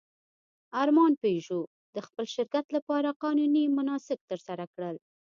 ارمان 0.81 1.11
پيژو 1.21 1.59
د 1.95 1.97
خپل 2.07 2.25
شرکت 2.35 2.65
لپاره 2.75 3.09
قانوني 3.23 3.63
مناسک 3.77 4.19
ترسره 4.31 4.65
کړل. 4.73 4.95